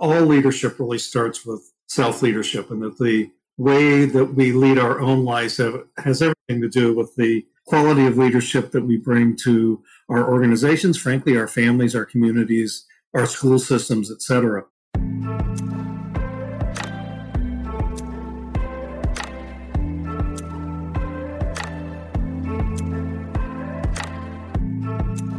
[0.00, 5.00] all leadership really starts with self leadership, and that the way that we lead our
[5.00, 9.34] own lives have, has everything to do with the quality of leadership that we bring
[9.34, 14.64] to our organizations, frankly, our families, our communities, our school systems, etc.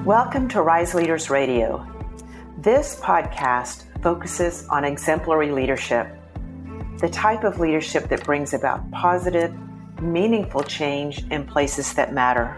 [0.03, 1.85] Welcome to Rise Leaders Radio.
[2.57, 6.07] This podcast focuses on exemplary leadership,
[6.99, 9.53] the type of leadership that brings about positive,
[10.01, 12.57] meaningful change in places that matter.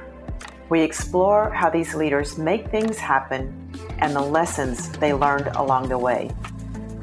[0.70, 5.98] We explore how these leaders make things happen and the lessons they learned along the
[5.98, 6.32] way.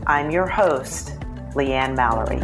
[0.07, 1.13] I'm your host,
[1.55, 2.43] Leanne Mallory.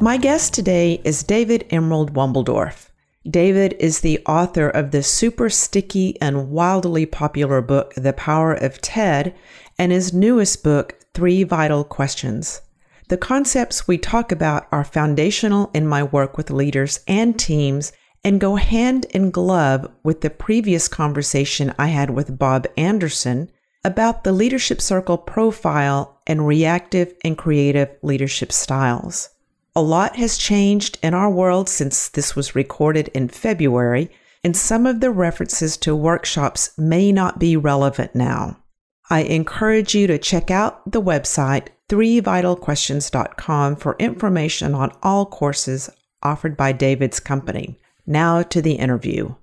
[0.00, 2.87] My guest today is David Emerald Womeldorf.
[3.28, 8.80] David is the author of the super sticky and wildly popular book, The Power of
[8.80, 9.34] TED,
[9.78, 12.62] and his newest book, Three Vital Questions.
[13.08, 17.92] The concepts we talk about are foundational in my work with leaders and teams
[18.24, 23.50] and go hand in glove with the previous conversation I had with Bob Anderson
[23.84, 29.30] about the leadership circle profile and reactive and creative leadership styles.
[29.78, 34.10] A lot has changed in our world since this was recorded in February,
[34.42, 38.60] and some of the references to workshops may not be relevant now.
[39.08, 45.88] I encourage you to check out the website 3vitalquestions.com for information on all courses
[46.24, 47.78] offered by David's company.
[48.04, 49.36] Now to the interview.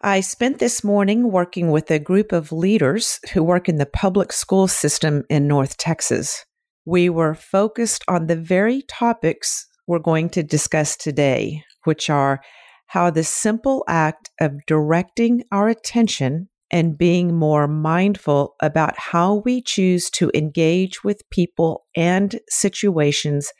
[0.00, 4.32] I spent this morning working with a group of leaders who work in the public
[4.32, 6.45] school system in North Texas
[6.86, 12.40] we were focused on the very topics we're going to discuss today, which are
[12.86, 19.60] how the simple act of directing our attention and being more mindful about how we
[19.60, 23.50] choose to engage with people and situations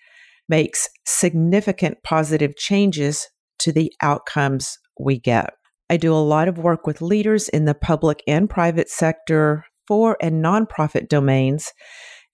[0.49, 5.53] makes significant positive changes to the outcomes we get.
[5.91, 10.17] I do a lot of work with leaders in the public and private sector for
[10.21, 11.73] and nonprofit domains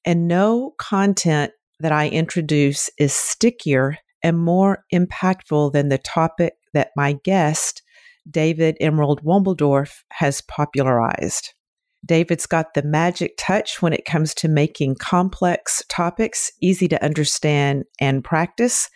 [0.05, 6.91] and no content that I introduce is stickier and more impactful than the topic that
[6.97, 7.83] my guest,
[8.31, 11.53] David Emerald Womeldorf, has popularized.
[12.05, 17.85] David's got the magic touch when it comes to making complex topics easy to understand
[18.01, 18.89] and practice.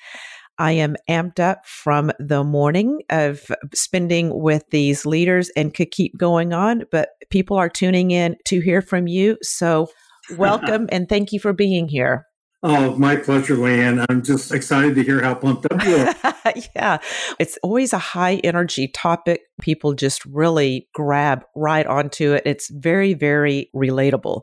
[0.58, 3.42] I am amped up from the morning of
[3.74, 8.60] spending with these leaders and could keep going on, but people are tuning in to
[8.60, 9.36] hear from you.
[9.42, 9.88] So
[10.36, 12.26] welcome and thank you for being here.
[12.62, 14.04] Oh, my pleasure, Leanne.
[14.08, 16.54] I'm just excited to hear how pumped up you are.
[16.74, 16.98] yeah,
[17.38, 19.42] it's always a high energy topic.
[19.60, 22.42] People just really grab right onto it.
[22.44, 24.40] It's very, very relatable.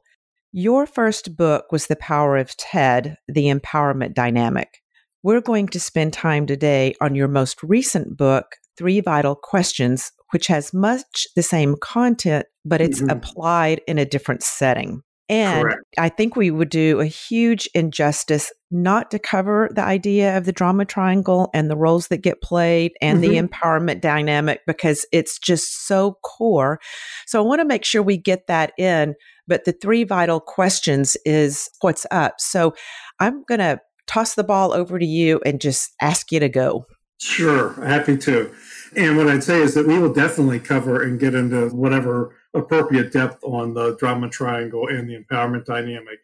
[0.54, 4.84] Your first book was The Power of TED, The Empowerment Dynamic.
[5.24, 8.46] We're going to spend time today on your most recent book,
[8.78, 13.10] Three Vital Questions, which has much the same content, but it's mm-hmm.
[13.10, 15.02] applied in a different setting.
[15.30, 15.84] And Correct.
[15.98, 20.52] I think we would do a huge injustice not to cover the idea of the
[20.52, 23.32] drama triangle and the roles that get played and mm-hmm.
[23.32, 26.80] the empowerment dynamic because it's just so core.
[27.26, 29.16] So I want to make sure we get that in.
[29.48, 32.36] But the three vital questions is what's up.
[32.40, 32.74] So
[33.20, 36.86] I'm going to toss the ball over to you and just ask you to go.
[37.20, 38.54] Sure, happy to.
[38.96, 43.12] And what I'd say is that we will definitely cover and get into whatever appropriate
[43.12, 46.20] depth on the drama triangle and the empowerment dynamic.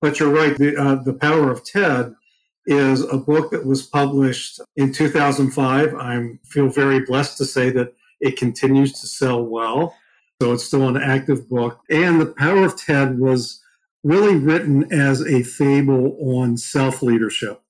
[0.00, 2.14] But you're right, the, uh, the Power of TED
[2.66, 5.94] is a book that was published in 2005.
[5.94, 9.94] I feel very blessed to say that it continues to sell well.
[10.40, 11.80] So it's still an active book.
[11.90, 13.62] And The Power of TED was
[14.02, 17.62] really written as a fable on self leadership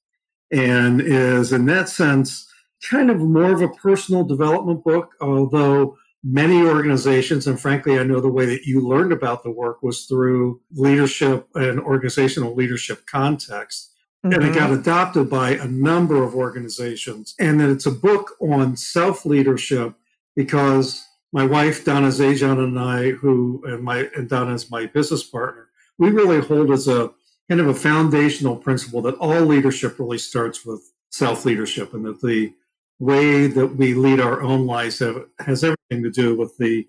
[0.53, 2.48] and is, in that sense,
[2.88, 8.20] kind of more of a personal development book, although many organizations, and frankly, I know
[8.20, 13.92] the way that you learned about the work was through leadership and organizational leadership context.
[14.24, 14.34] Mm-hmm.
[14.34, 14.80] And it got mm-hmm.
[14.80, 17.34] adopted by a number of organizations.
[17.39, 19.95] And then it's a book on self leadership
[20.36, 25.22] because my wife, Donna Zajonc, and I, who, and my, and Donna is my business
[25.22, 25.68] partner,
[25.98, 27.12] we really hold as a
[27.48, 32.21] kind of a foundational principle that all leadership really starts with self leadership and that
[32.21, 32.53] the
[32.98, 36.87] way that we lead our own lives have, has everything to do with the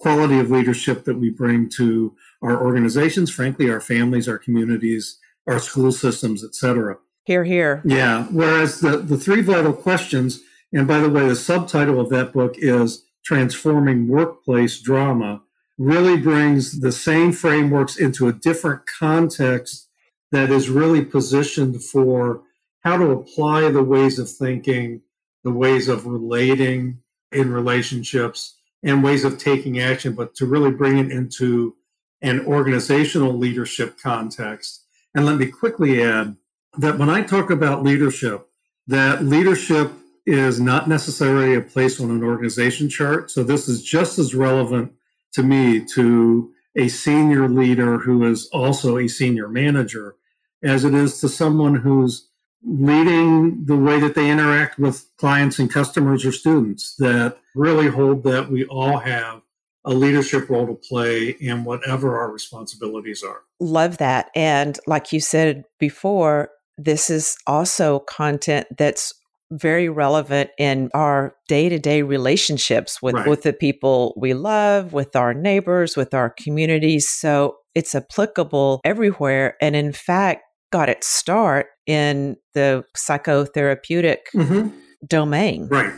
[0.00, 5.60] quality of leadership that we bring to our organizations, frankly, our families, our communities, our
[5.60, 6.96] school systems, etc.
[7.24, 7.82] Here, here.
[7.84, 8.24] Yeah.
[8.30, 10.40] Whereas the, the three vital questions,
[10.72, 15.42] and by the way, the subtitle of that book is transforming workplace drama
[15.78, 19.88] really brings the same frameworks into a different context
[20.32, 22.42] that is really positioned for
[22.80, 25.02] how to apply the ways of thinking,
[25.44, 26.98] the ways of relating
[27.32, 31.76] in relationships, and ways of taking action, but to really bring it into
[32.22, 34.84] an organizational leadership context.
[35.14, 36.36] And let me quickly add
[36.78, 38.48] that when I talk about leadership,
[38.86, 39.92] that leadership
[40.26, 43.30] is not necessarily a place on an organization chart.
[43.30, 44.92] So this is just as relevant
[45.32, 50.16] to me to a senior leader who is also a senior manager
[50.62, 52.28] as it is to someone who's
[52.62, 58.22] leading the way that they interact with clients and customers or students that really hold
[58.24, 59.40] that we all have
[59.86, 63.42] a leadership role to play in whatever our responsibilities are.
[63.60, 64.30] Love that.
[64.34, 69.14] And like you said before, this is also content that's
[69.52, 73.26] very relevant in our day-to-day relationships with, right.
[73.26, 77.08] with the people we love, with our neighbors, with our communities.
[77.08, 79.56] So it's applicable everywhere.
[79.60, 84.68] And in fact, got its start in the psychotherapeutic mm-hmm.
[85.04, 85.66] domain.
[85.68, 85.92] Right.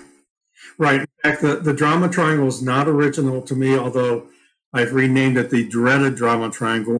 [0.78, 1.00] Right.
[1.00, 4.26] In fact, the, the drama triangle is not original to me, although
[4.72, 6.96] I've renamed it the dreaded drama triangle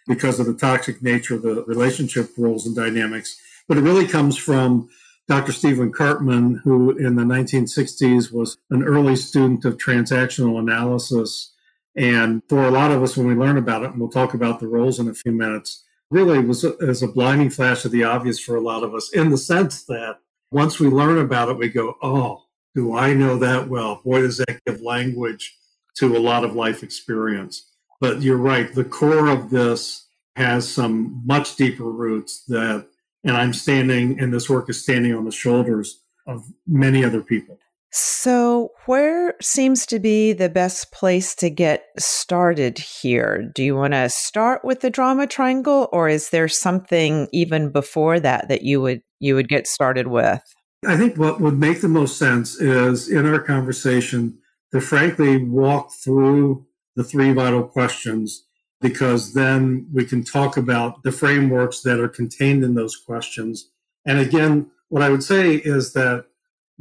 [0.07, 3.39] because of the toxic nature of the relationship roles and dynamics.
[3.69, 4.89] But it really comes from
[5.29, 5.53] Dr.
[5.53, 11.53] Stephen Karpman, who in the 1960s was an early student of transactional analysis.
[11.95, 14.59] And for a lot of us, when we learn about it, and we'll talk about
[14.59, 18.39] the roles in a few minutes, really was a, a blinding flash of the obvious
[18.39, 20.17] for a lot of us in the sense that
[20.51, 22.43] once we learn about it, we go, oh,
[22.75, 24.01] do I know that well?
[24.03, 25.57] Boy, does that give language
[25.95, 27.69] to a lot of life experience.
[27.99, 32.87] But you're right, the core of this has some much deeper roots that,
[33.23, 37.59] and I'm standing, and this work is standing on the shoulders of many other people.
[37.93, 43.51] So, where seems to be the best place to get started here?
[43.53, 48.19] Do you want to start with the drama triangle or is there something even before
[48.21, 50.41] that that you would you would get started with?
[50.87, 54.39] I think what would make the most sense is in our conversation
[54.71, 56.65] to frankly walk through
[56.95, 58.45] the three vital questions
[58.79, 63.69] because then we can talk about the frameworks that are contained in those questions.
[64.05, 66.25] And again, what I would say is that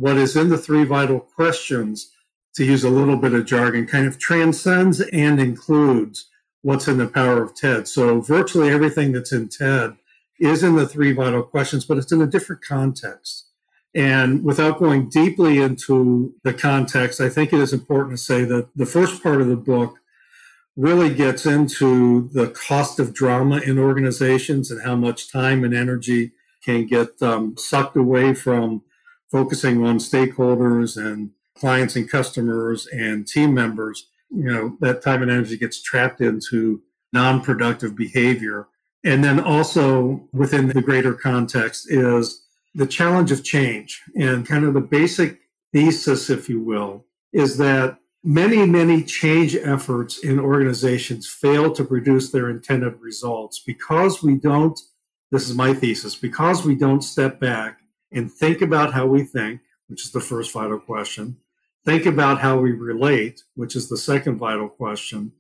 [0.01, 2.11] what is in the three vital questions,
[2.55, 6.31] to use a little bit of jargon, kind of transcends and includes
[6.63, 7.87] what's in the power of TED.
[7.87, 9.97] So virtually everything that's in TED
[10.41, 13.47] is in the three vital questions, but it's in a different context.
[13.95, 18.69] And without going deeply into the context, I think it is important to say that
[18.75, 19.99] the first part of the book
[20.77, 26.33] really gets into the cost of drama in organizations and how much time and energy
[26.65, 28.83] can get um, sucked away from
[29.31, 35.31] focusing on stakeholders and clients and customers and team members, you know, that time and
[35.31, 36.83] energy gets trapped into
[37.13, 38.69] non productive behavior.
[39.05, 42.45] And then also within the greater context is
[42.75, 45.41] the challenge of change and kind of the basic
[45.73, 52.31] thesis, if you will, is that many, many change efforts in organizations fail to produce
[52.31, 54.79] their intended results because we don't,
[55.31, 57.80] this is my thesis, because we don't step back
[58.13, 61.37] and think about how we think, which is the first vital question.
[61.85, 65.33] Think about how we relate, which is the second vital question,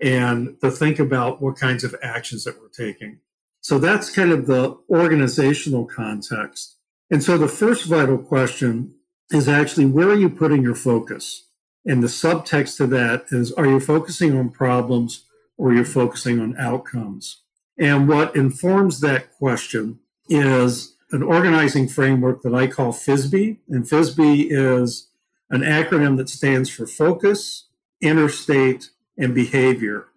[0.00, 3.20] and to think about what kinds of actions that we're taking.
[3.60, 6.76] So that's kind of the organizational context.
[7.10, 8.94] And so the first vital question
[9.30, 11.48] is actually where are you putting your focus?
[11.86, 15.24] And the subtext to that is are you focusing on problems
[15.56, 17.42] or are you focusing on outcomes?
[17.78, 23.58] And what informs that question is an organizing framework that I call FISBE.
[23.68, 25.10] And FISBE is
[25.48, 27.68] an acronym that stands for focus,
[28.00, 30.08] inner state, and behavior.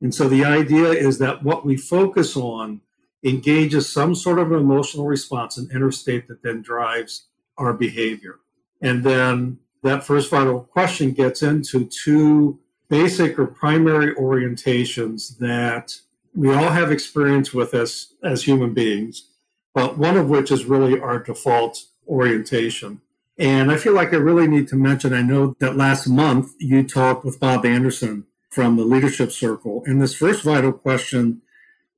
[0.00, 2.82] And so the idea is that what we focus on
[3.24, 7.26] engages some sort of an emotional response, an inner state that then drives
[7.58, 8.38] our behavior.
[8.80, 15.98] And then that first vital question gets into two basic or primary orientations that
[16.32, 19.30] we all have experience with as, as human beings
[19.74, 23.00] but one of which is really our default orientation.
[23.36, 26.86] And I feel like I really need to mention I know that last month you
[26.86, 29.82] talked with Bob Anderson from the Leadership Circle.
[29.86, 31.42] And this first vital question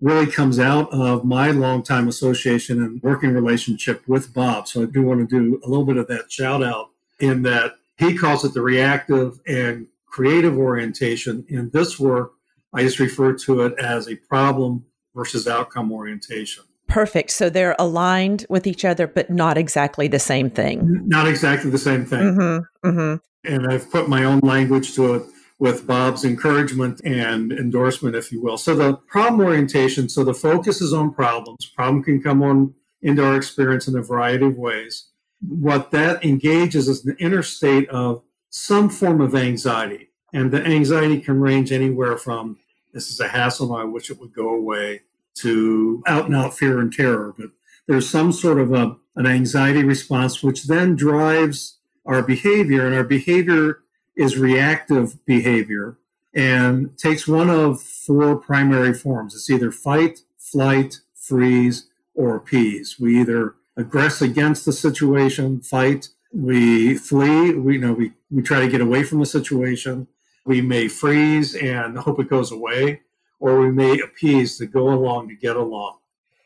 [0.00, 4.66] really comes out of my longtime association and working relationship with Bob.
[4.66, 6.90] So I do want to do a little bit of that shout out
[7.20, 11.44] in that he calls it the reactive and creative orientation.
[11.48, 12.32] In this work,
[12.72, 16.64] I just refer to it as a problem versus outcome orientation.
[16.88, 17.30] Perfect.
[17.30, 21.02] So they're aligned with each other, but not exactly the same thing.
[21.08, 22.20] Not exactly the same thing.
[22.20, 23.52] Mm-hmm, mm-hmm.
[23.52, 25.22] And I've put my own language to it
[25.58, 28.58] with Bob's encouragement and endorsement, if you will.
[28.58, 31.66] So the problem orientation, so the focus is on problems.
[31.66, 35.08] Problem can come on into our experience in a variety of ways.
[35.46, 40.10] What that engages is an inner state of some form of anxiety.
[40.32, 42.58] And the anxiety can range anywhere from
[42.96, 45.02] this is a hassle, I wish it would go away,
[45.36, 47.34] to out and out fear and terror.
[47.36, 47.50] But
[47.86, 52.86] there's some sort of a, an anxiety response, which then drives our behavior.
[52.86, 53.80] And our behavior
[54.16, 55.98] is reactive behavior
[56.34, 59.34] and takes one of four primary forms.
[59.34, 62.98] It's either fight, flight, freeze, or appease.
[62.98, 68.60] We either aggress against the situation, fight, we flee, we you know we, we try
[68.60, 70.08] to get away from the situation.
[70.44, 73.00] We may freeze and hope it goes away,
[73.40, 75.98] or we may appease to go along to get along.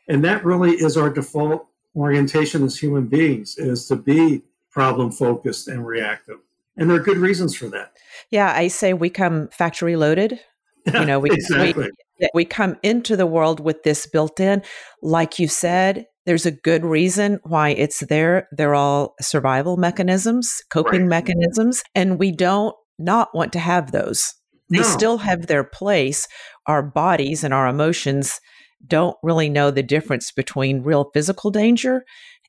[0.07, 5.67] And that really is our default orientation as human beings is to be problem focused
[5.67, 6.37] and reactive.
[6.77, 7.93] And there are good reasons for that.
[8.29, 10.39] Yeah, I say we come factory loaded.
[10.93, 11.89] you know, we, exactly.
[12.19, 14.63] we, we come into the world with this built in.
[15.03, 18.47] Like you said, there's a good reason why it's there.
[18.51, 21.09] They're all survival mechanisms, coping right.
[21.09, 24.33] mechanisms, and we don't not want to have those.
[24.69, 24.83] They no.
[24.83, 26.27] still have their place.
[26.67, 28.39] Our bodies and our emotions
[28.87, 32.03] don't really know the difference between real physical danger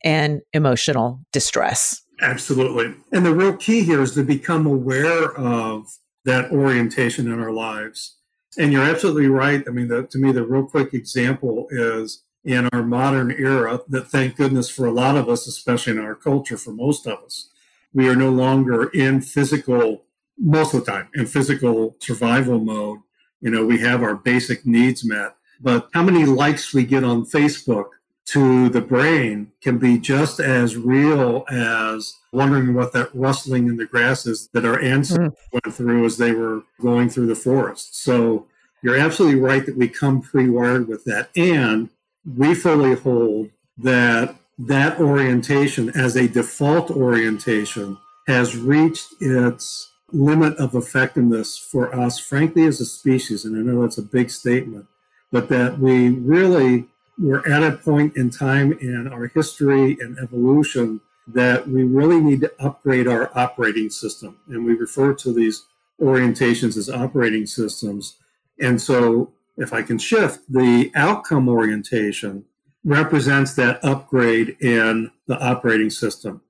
[0.05, 2.03] and emotional distress.
[2.21, 2.95] Absolutely.
[3.11, 5.87] And the real key here is to become aware of
[6.25, 8.17] that orientation in our lives.
[8.59, 9.65] And you're absolutely right.
[9.67, 14.09] I mean, the, to me, the real quick example is in our modern era that
[14.09, 17.51] thank goodness for a lot of us, especially in our culture, for most of us,
[17.93, 20.05] we are no longer in physical,
[20.39, 23.01] most of the time, in physical survival mode.
[23.43, 25.37] You know, we have our basic needs met.
[25.61, 27.91] But how many likes we get on Facebook
[28.27, 33.85] to the brain can be just as real as wondering what that rustling in the
[33.85, 35.53] grass is that our ancestors mm.
[35.53, 38.03] went through as they were going through the forest.
[38.03, 38.47] So
[38.83, 41.31] you're absolutely right that we come pre-wired with that.
[41.37, 41.91] And
[42.37, 50.75] we fully hold that that orientation as a default orientation has reached its limit of
[50.75, 53.45] effectiveness for us, frankly, as a species.
[53.45, 54.87] And I know that's a big statement,
[55.31, 56.87] but that we really
[57.19, 62.41] we're at a point in time in our history and evolution that we really need
[62.41, 64.39] to upgrade our operating system.
[64.49, 65.67] And we refer to these
[66.01, 68.17] orientations as operating systems.
[68.61, 72.47] And so, if I can shift, the outcome orientation
[72.85, 76.41] represents that upgrade in the operating system.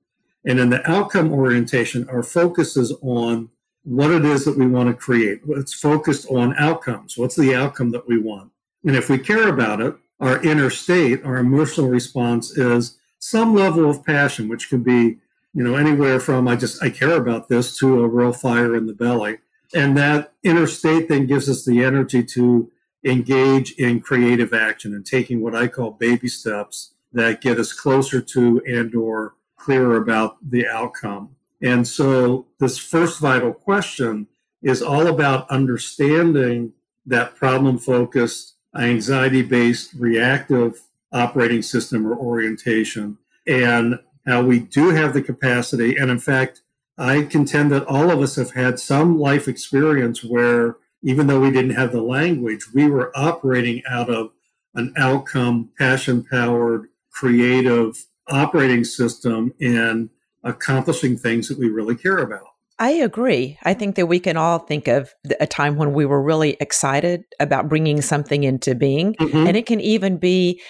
[0.45, 3.49] And in the outcome orientation, our focus is on
[3.83, 5.41] what it is that we want to create.
[5.47, 7.17] It's focused on outcomes.
[7.17, 8.51] What's the outcome that we want?
[8.85, 13.89] And if we care about it, our inner state, our emotional response is some level
[13.89, 15.17] of passion, which can be,
[15.53, 18.85] you know, anywhere from I just I care about this to a real fire in
[18.85, 19.39] the belly.
[19.73, 22.71] And that inner state then gives us the energy to
[23.03, 28.21] engage in creative action and taking what I call baby steps that get us closer
[28.21, 31.35] to and or clearer about the outcome.
[31.63, 34.27] And so this first vital question
[34.61, 36.73] is all about understanding
[37.05, 43.17] that problem focused anxiety based reactive operating system or orientation,
[43.47, 45.95] and how we do have the capacity.
[45.95, 46.61] And in fact,
[46.97, 51.51] I contend that all of us have had some life experience where, even though we
[51.51, 54.31] didn't have the language, we were operating out of
[54.75, 60.09] an outcome, passion powered, creative operating system and
[60.43, 62.47] accomplishing things that we really care about.
[62.79, 63.57] I agree.
[63.63, 67.23] I think that we can all think of a time when we were really excited
[67.39, 69.13] about bringing something into being.
[69.15, 69.47] Mm-hmm.
[69.47, 70.61] And it can even be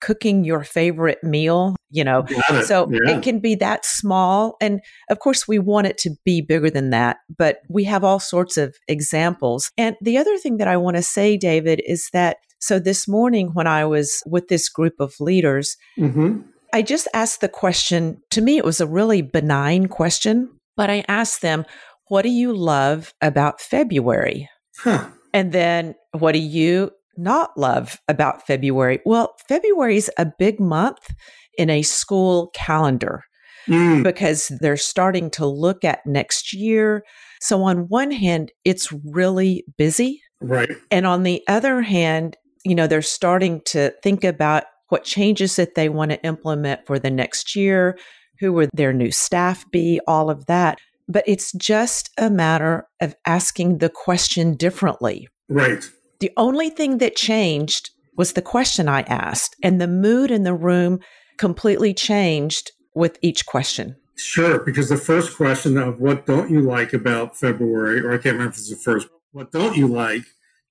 [0.00, 2.26] cooking your favorite meal, you know.
[2.64, 3.16] So yeah.
[3.16, 4.56] it can be that small.
[4.60, 8.20] And of course, we want it to be bigger than that, but we have all
[8.20, 9.70] sorts of examples.
[9.78, 13.50] And the other thing that I want to say, David, is that so this morning
[13.54, 16.40] when I was with this group of leaders, mm-hmm.
[16.74, 18.20] I just asked the question.
[18.32, 20.50] To me, it was a really benign question.
[20.76, 21.64] But I asked them,
[22.08, 24.48] what do you love about February?
[24.78, 25.08] Huh.
[25.32, 29.00] And then what do you not love about February?
[29.04, 31.14] Well, February is a big month
[31.56, 33.22] in a school calendar
[33.68, 34.02] mm.
[34.02, 37.04] because they're starting to look at next year.
[37.40, 40.20] So, on one hand, it's really busy.
[40.40, 40.70] Right.
[40.90, 45.74] And on the other hand, you know, they're starting to think about what changes that
[45.74, 47.98] they want to implement for the next year
[48.40, 50.78] who would their new staff be, all of that.
[51.08, 55.28] But it's just a matter of asking the question differently.
[55.48, 55.88] Right.
[56.20, 60.54] The only thing that changed was the question I asked, and the mood in the
[60.54, 61.00] room
[61.36, 63.96] completely changed with each question.
[64.16, 68.34] Sure, because the first question of what don't you like about February, or I can't
[68.34, 70.24] remember if it's the first, what don't you like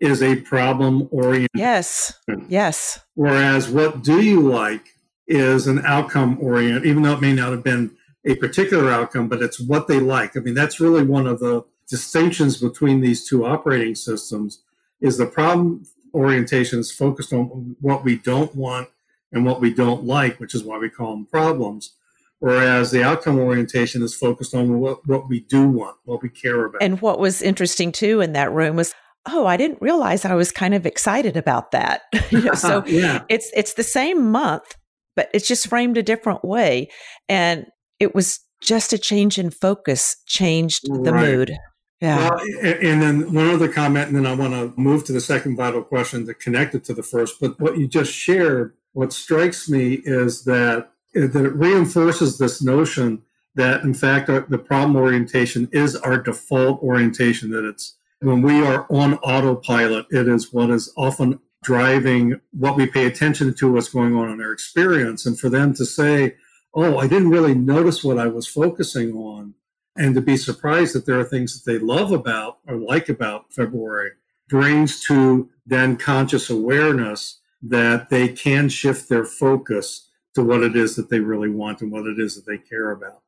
[0.04, 1.50] is a problem oriented.
[1.56, 2.20] Yes.
[2.50, 3.00] Yes.
[3.16, 4.96] Whereas what do you like
[5.28, 7.96] is an outcome oriented, even though it may not have been
[8.26, 10.36] a particular outcome, but it's what they like.
[10.36, 14.62] I mean, that's really one of the distinctions between these two operating systems
[15.00, 18.90] is the problem orientation is focused on what we don't want
[19.32, 21.94] and what we don't like, which is why we call them problems.
[22.40, 26.66] Whereas the outcome orientation is focused on what, what we do want, what we care
[26.66, 26.84] about.
[26.84, 28.94] And what was interesting too in that room was
[29.28, 32.02] oh, I didn't realize I was kind of excited about that.
[32.32, 33.24] you know, so yeah.
[33.30, 34.76] it's it's the same month,
[35.16, 36.90] but it's just framed a different way.
[37.30, 37.66] And
[38.00, 41.36] it was just a change in focus changed the right.
[41.36, 41.58] mood.
[42.02, 42.32] Yeah.
[42.32, 45.56] Well, and then one other comment, and then I want to move to the second
[45.56, 47.40] vital question that connected to the first.
[47.40, 52.62] But what you just shared, what strikes me is that, eh, that it reinforces this
[52.62, 53.22] notion
[53.56, 58.66] that, in fact, our, the problem orientation is our default orientation, that it's when we
[58.66, 63.90] are on autopilot, it is what is often driving what we pay attention to, what's
[63.90, 65.26] going on in our experience.
[65.26, 66.36] And for them to say,
[66.74, 69.54] oh, I didn't really notice what I was focusing on
[69.96, 73.54] and to be surprised that there are things that they love about or like about
[73.54, 74.12] February
[74.50, 80.96] brings to then conscious awareness that they can shift their focus to what it is
[80.96, 83.22] that they really want and what it is that they care about.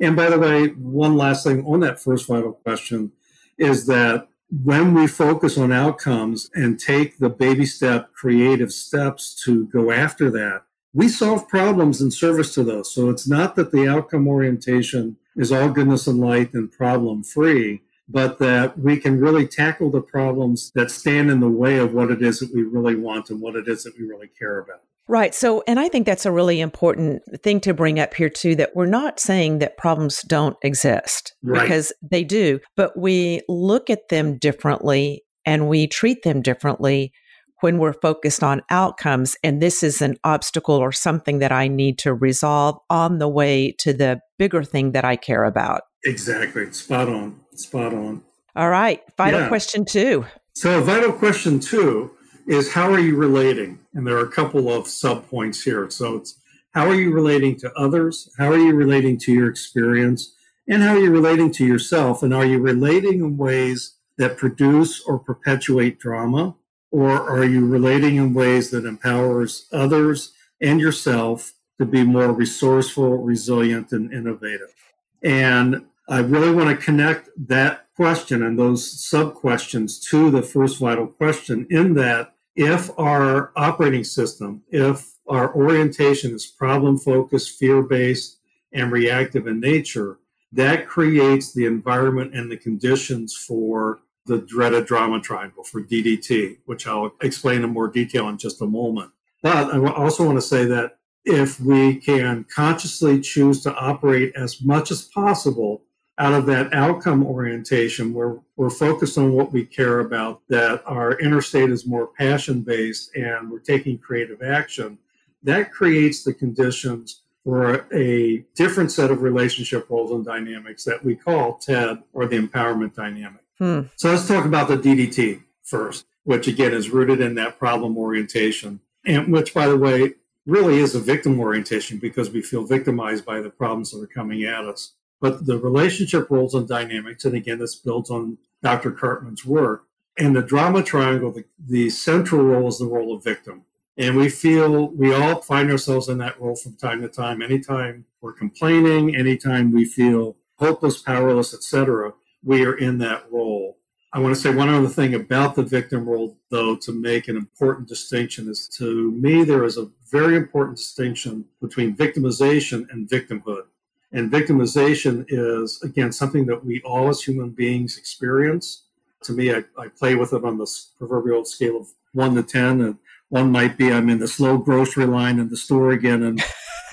[0.00, 3.12] And by the way, one last thing on that first vital question
[3.58, 9.66] is that when we focus on outcomes and take the baby step creative steps to
[9.68, 12.94] go after that, we solve problems in service to those.
[12.94, 17.80] So it's not that the outcome orientation is all goodness and light and problem free,
[18.06, 22.10] but that we can really tackle the problems that stand in the way of what
[22.10, 24.82] it is that we really want and what it is that we really care about.
[25.08, 25.34] Right.
[25.34, 28.74] So, and I think that's a really important thing to bring up here, too, that
[28.74, 31.62] we're not saying that problems don't exist right.
[31.62, 37.12] because they do, but we look at them differently and we treat them differently
[37.60, 41.96] when we're focused on outcomes and this is an obstacle or something that I need
[42.00, 45.82] to resolve on the way to the bigger thing that I care about.
[46.04, 46.72] Exactly.
[46.72, 47.40] Spot on.
[47.54, 48.22] Spot on.
[48.56, 49.00] All right.
[49.16, 49.48] Vital yeah.
[49.48, 50.26] question two.
[50.54, 52.10] So, vital question two
[52.46, 53.78] is how are you relating?
[53.94, 55.90] And there are a couple of sub points here.
[55.90, 56.36] So, it's
[56.72, 58.30] how are you relating to others?
[58.38, 60.34] How are you relating to your experience?
[60.68, 62.22] And how are you relating to yourself?
[62.22, 66.54] And are you relating in ways that produce or perpetuate drama?
[66.90, 73.18] Or are you relating in ways that empowers others and yourself to be more resourceful,
[73.18, 74.74] resilient, and innovative?
[75.22, 80.78] And I really want to connect that question and those sub questions to the first
[80.78, 87.82] vital question in that if our operating system, if our orientation is problem focused, fear
[87.82, 88.38] based,
[88.72, 90.18] and reactive in nature,
[90.52, 96.86] that creates the environment and the conditions for the dreaded drama triangle for DDT, which
[96.86, 99.10] I'll explain in more detail in just a moment.
[99.42, 104.62] But I also want to say that if we can consciously choose to operate as
[104.62, 105.82] much as possible
[106.22, 111.18] out of that outcome orientation where we're focused on what we care about, that our
[111.18, 114.96] inner state is more passion based and we're taking creative action,
[115.42, 121.16] that creates the conditions for a different set of relationship roles and dynamics that we
[121.16, 123.42] call TED or the empowerment dynamic.
[123.58, 123.80] Hmm.
[123.96, 128.78] So let's talk about the DDT first, which again is rooted in that problem orientation,
[129.04, 130.14] and which, by the way,
[130.46, 134.44] really is a victim orientation because we feel victimized by the problems that are coming
[134.44, 134.92] at us.
[135.22, 138.90] But the relationship roles and dynamics, and again, this builds on Dr.
[138.90, 139.86] Karpman's work.
[140.18, 143.62] And the drama triangle, the, the central role is the role of victim.
[143.96, 147.40] And we feel we all find ourselves in that role from time to time.
[147.40, 153.78] Anytime we're complaining, anytime we feel hopeless, powerless, etc we are in that role.
[154.12, 157.36] I want to say one other thing about the victim role, though, to make an
[157.36, 163.64] important distinction is to me, there is a very important distinction between victimization and victimhood.
[164.12, 168.84] And victimization is, again, something that we all as human beings experience.
[169.24, 172.80] To me, I, I play with it on the proverbial scale of one to 10.
[172.80, 172.98] And
[173.30, 176.44] one might be I'm in the slow grocery line in the store again, and,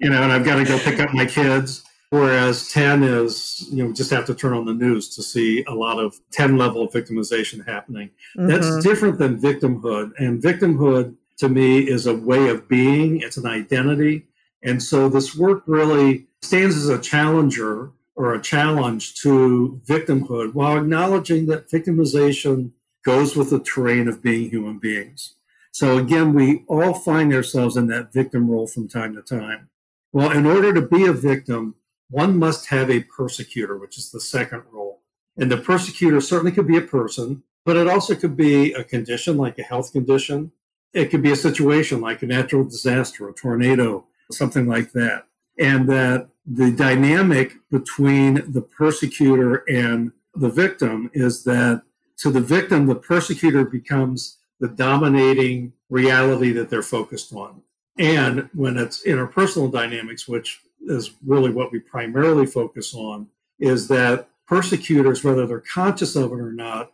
[0.00, 3.82] you know, and I've got to go pick up my kids Whereas 10 is, you
[3.82, 6.86] know, just have to turn on the news to see a lot of 10 level
[6.86, 8.10] victimization happening.
[8.38, 8.46] Mm-hmm.
[8.46, 10.12] That's different than victimhood.
[10.18, 14.26] And victimhood to me is a way of being, it's an identity.
[14.64, 20.78] And so this work really stands as a challenger or a challenge to victimhood while
[20.78, 22.70] acknowledging that victimization
[23.04, 25.34] goes with the terrain of being human beings.
[25.70, 29.68] So again, we all find ourselves in that victim role from time to time.
[30.12, 31.74] Well, in order to be a victim,
[32.08, 35.00] one must have a persecutor, which is the second role.
[35.36, 39.36] And the persecutor certainly could be a person, but it also could be a condition
[39.36, 40.52] like a health condition.
[40.92, 45.26] It could be a situation like a natural disaster, a tornado, something like that.
[45.58, 51.82] And that the dynamic between the persecutor and the victim is that
[52.18, 57.62] to the victim, the persecutor becomes the dominating reality that they're focused on.
[57.98, 64.28] And when it's interpersonal dynamics, which is really what we primarily focus on, is that
[64.46, 66.92] persecutors, whether they're conscious of it or not,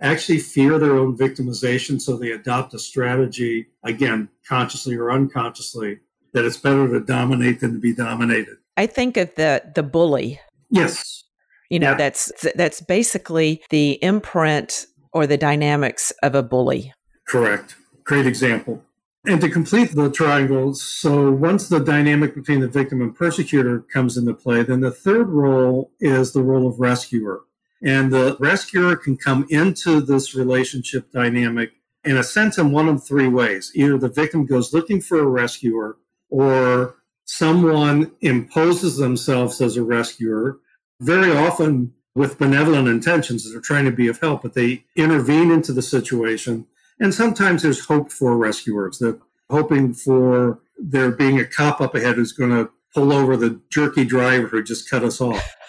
[0.00, 2.00] actually fear their own victimization.
[2.00, 6.00] So they adopt a strategy, again, consciously or unconsciously,
[6.32, 8.56] that it's better to dominate than to be dominated.
[8.76, 10.40] I think of the the bully.
[10.70, 11.24] Yes.
[11.70, 11.96] You know, yeah.
[11.96, 16.92] that's that's basically the imprint or the dynamics of a bully.
[17.26, 17.76] Correct.
[18.04, 18.82] Great example.
[19.24, 24.16] And to complete the triangle, so once the dynamic between the victim and persecutor comes
[24.16, 27.42] into play, then the third role is the role of rescuer.
[27.84, 31.72] And the rescuer can come into this relationship dynamic
[32.04, 33.70] in a sense in one of three ways.
[33.74, 35.98] Either the victim goes looking for a rescuer,
[36.32, 40.58] or someone imposes themselves as a rescuer,
[41.00, 45.50] very often with benevolent intentions that are trying to be of help, but they intervene
[45.50, 46.66] into the situation
[47.02, 52.14] and sometimes there's hope for rescuers that hoping for there being a cop up ahead
[52.14, 55.56] who's going to pull over the jerky driver who just cut us off.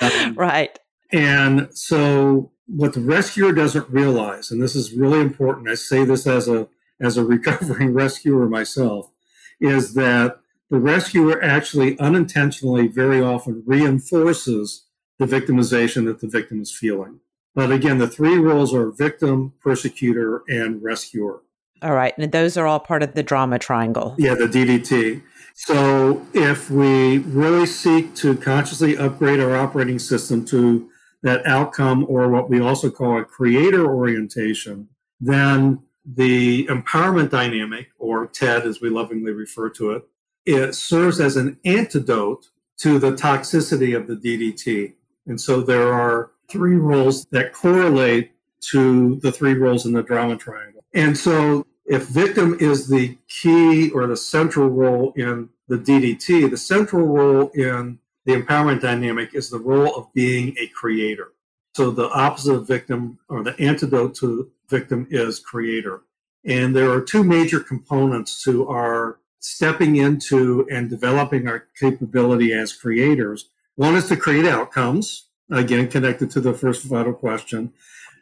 [0.00, 0.76] Um, right.
[1.12, 6.26] And so what the rescuer doesn't realize, and this is really important, I say this
[6.26, 6.66] as a
[7.00, 9.12] as a recovering rescuer myself,
[9.60, 10.40] is that
[10.70, 14.84] the rescuer actually unintentionally very often reinforces
[15.18, 17.20] the victimization that the victim is feeling.
[17.54, 21.42] But again, the three roles are victim, persecutor, and rescuer.
[21.82, 22.16] All right.
[22.18, 24.14] And those are all part of the drama triangle.
[24.18, 25.22] Yeah, the DDT.
[25.54, 30.88] So if we really seek to consciously upgrade our operating system to
[31.22, 34.88] that outcome or what we also call a creator orientation,
[35.20, 35.82] then
[36.14, 40.08] the empowerment dynamic, or TED as we lovingly refer to it,
[40.46, 44.94] it serves as an antidote to the toxicity of the DDT.
[45.26, 50.36] And so there are three roles that correlate to the three roles in the drama
[50.36, 50.82] triangle.
[50.94, 56.56] And so if victim is the key or the central role in the DDT, the
[56.56, 61.32] central role in the empowerment dynamic is the role of being a creator.
[61.74, 66.02] So the opposite of victim or the antidote to victim is creator.
[66.44, 72.72] And there are two major components to our stepping into and developing our capability as
[72.72, 73.50] creators.
[73.76, 77.72] One is to create outcomes, again, connected to the first vital question.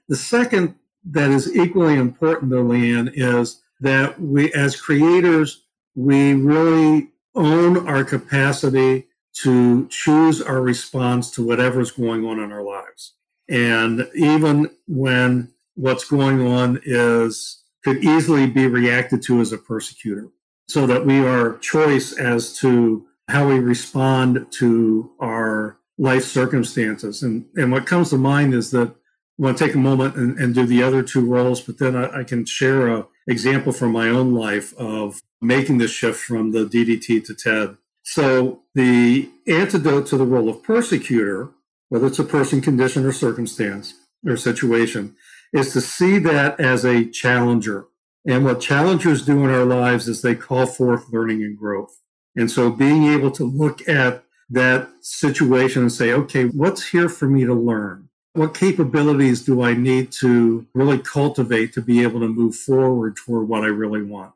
[0.09, 5.62] The second that is equally important, though, Leanne, is that we, as creators,
[5.94, 9.06] we really own our capacity
[9.42, 13.12] to choose our response to whatever's going on in our lives.
[13.48, 20.28] And even when what's going on is could easily be reacted to as a persecutor,
[20.68, 27.22] so that we are choice as to how we respond to our life circumstances.
[27.22, 30.38] And, and what comes to mind is that I want to take a moment and,
[30.38, 33.92] and do the other two roles, but then I, I can share a example from
[33.92, 37.76] my own life of making the shift from the DDT to TED.
[38.02, 41.50] So the antidote to the role of persecutor,
[41.88, 45.16] whether it's a person, condition, or circumstance or situation,
[45.52, 47.87] is to see that as a challenger.
[48.26, 52.00] And what challengers do in our lives is they call forth learning and growth.
[52.35, 57.26] And so being able to look at that situation and say, okay, what's here for
[57.26, 58.09] me to learn?
[58.35, 63.48] What capabilities do I need to really cultivate to be able to move forward toward
[63.48, 64.35] what I really want,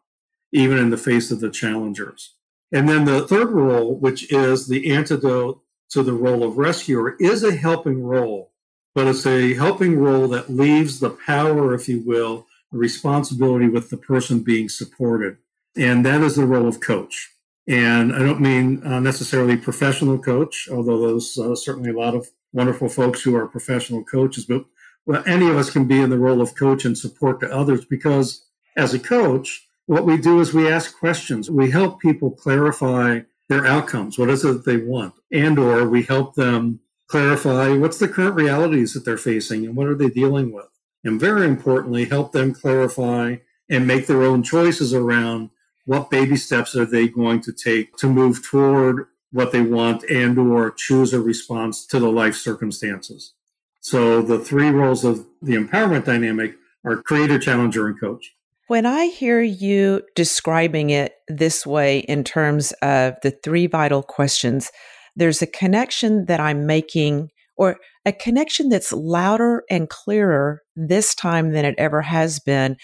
[0.53, 2.35] even in the face of the challengers?
[2.73, 7.43] And then the third role, which is the antidote to the role of rescuer, is
[7.43, 8.50] a helping role,
[8.95, 13.91] but it's a helping role that leaves the power, if you will, the responsibility with
[13.91, 15.37] the person being supported.
[15.77, 17.31] And that is the role of coach.
[17.69, 22.29] And I don't mean uh, necessarily professional coach, although there's uh, certainly a lot of
[22.53, 24.65] wonderful folks who are professional coaches, but
[25.07, 27.85] well, any of us can be in the role of coach and support to others
[27.85, 31.51] because as a coach, what we do is we ask questions.
[31.51, 34.19] We help people clarify their outcomes.
[34.19, 35.15] What is it they want?
[35.33, 39.89] And or we help them clarify what's the current realities that they're facing and what
[39.89, 40.69] are they dealing with?
[41.03, 43.37] And very importantly, help them clarify
[43.69, 45.51] and make their own choices around
[45.87, 50.39] what baby steps are they going to take to move toward what they want and
[50.39, 53.35] or choose a response to the life circumstances
[53.81, 58.35] so the three roles of the empowerment dynamic are creator challenger and coach
[58.67, 64.71] when I hear you describing it this way in terms of the three vital questions,
[65.17, 71.53] there's a connection that I'm making or a connection that's louder and clearer this time
[71.53, 72.77] than it ever has been.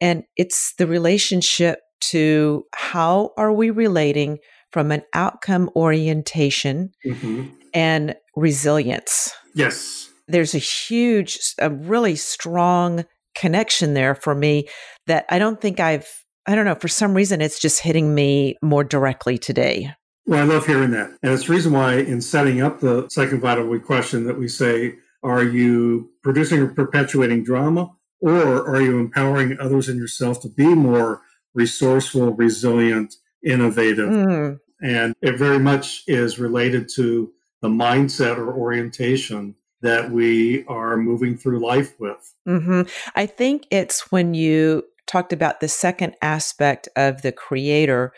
[0.00, 4.38] And it's the relationship to how are we relating
[4.70, 7.46] from an outcome orientation mm-hmm.
[7.72, 9.32] and resilience.
[9.54, 10.10] Yes.
[10.28, 14.68] There's a huge, a really strong connection there for me
[15.06, 16.08] that I don't think I've,
[16.46, 19.92] I don't know, for some reason it's just hitting me more directly today.
[20.26, 21.10] Well, I love hearing that.
[21.22, 24.48] And it's the reason why, in setting up the second vital week question, that we
[24.48, 30.48] say, are you producing or perpetuating drama, or are you empowering others and yourself to
[30.48, 31.22] be more
[31.54, 34.08] resourceful, resilient, innovative?
[34.08, 34.60] Mm.
[34.82, 41.36] And it very much is related to the mindset or orientation that we are moving
[41.36, 42.34] through life with.
[42.48, 42.82] Mm-hmm.
[43.14, 48.12] I think it's when you talked about the second aspect of the creator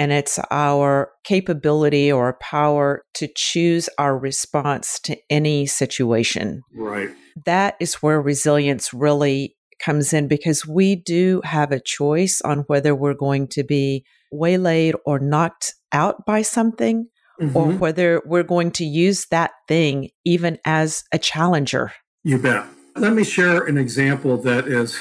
[0.00, 6.62] and it's our capability or power to choose our response to any situation.
[6.74, 7.10] Right.
[7.44, 12.94] That is where resilience really comes in because we do have a choice on whether
[12.94, 17.06] we're going to be waylaid or knocked out by something
[17.38, 17.54] mm-hmm.
[17.54, 21.92] or whether we're going to use that thing even as a challenger.
[22.24, 22.64] You bet.
[22.96, 24.98] Let me share an example that is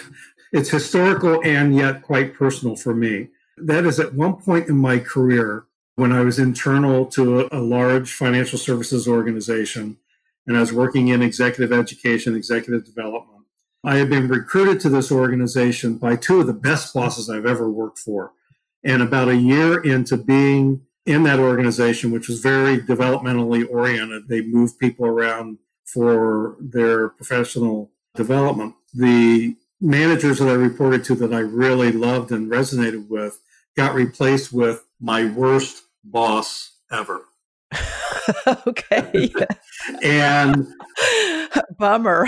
[0.52, 3.30] it's historical and yet quite personal for me.
[3.62, 7.60] That is at one point in my career when I was internal to a, a
[7.60, 9.98] large financial services organization
[10.48, 13.46] and I was working in executive education, executive development.
[13.84, 17.70] I had been recruited to this organization by two of the best bosses I've ever
[17.70, 18.32] worked for.
[18.84, 24.42] And about a year into being in that organization, which was very developmentally oriented, they
[24.42, 28.76] moved people around for their professional development.
[28.94, 33.40] The managers that I reported to that I really loved and resonated with
[33.76, 37.26] got replaced with my worst boss ever.
[38.68, 39.32] okay.
[40.04, 40.68] and
[41.78, 42.28] bummer.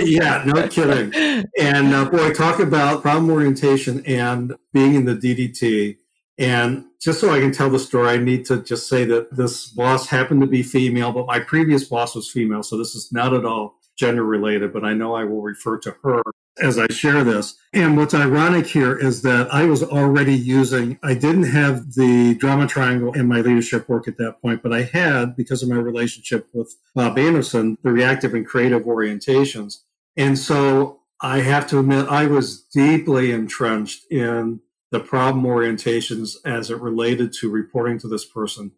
[0.00, 1.44] yeah, no kidding.
[1.58, 5.98] And uh, boy, talk about problem orientation and being in the DDT.
[6.36, 9.68] And just so I can tell the story, I need to just say that this
[9.68, 12.62] boss happened to be female, but my previous boss was female.
[12.62, 15.96] So this is not at all gender related, but I know I will refer to
[16.02, 16.22] her
[16.60, 17.56] as I share this.
[17.72, 22.66] And what's ironic here is that I was already using, I didn't have the drama
[22.66, 26.48] triangle in my leadership work at that point, but I had, because of my relationship
[26.52, 29.78] with Bob Anderson, the reactive and creative orientations.
[30.16, 34.60] And so I have to admit, I was deeply entrenched in
[34.92, 38.72] the problem orientations as it related to reporting to this person